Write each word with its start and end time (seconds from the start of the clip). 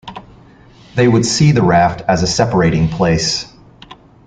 They 0.95 1.07
would 1.07 1.27
see 1.27 1.51
the 1.51 1.61
Raft 1.61 2.01
as 2.07 2.23
a 2.23 2.27
separating 2.27 2.87
place. 2.89 3.53